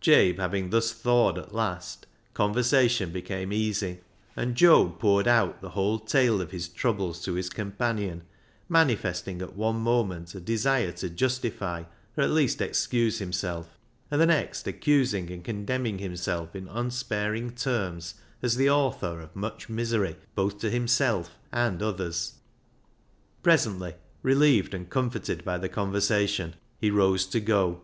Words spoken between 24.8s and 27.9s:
comforted by the conversation, he rose to go.